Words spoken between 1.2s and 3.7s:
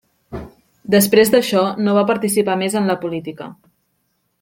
d'això, no va participar més en la política.